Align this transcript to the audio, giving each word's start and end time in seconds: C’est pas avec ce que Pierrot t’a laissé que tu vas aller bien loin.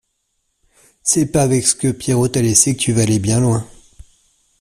C’est 1.03 1.27
pas 1.31 1.43
avec 1.43 1.67
ce 1.67 1.75
que 1.75 1.91
Pierrot 1.91 2.27
t’a 2.27 2.41
laissé 2.41 2.75
que 2.75 2.81
tu 2.81 2.91
vas 2.91 3.03
aller 3.03 3.19
bien 3.19 3.39
loin. 3.39 3.69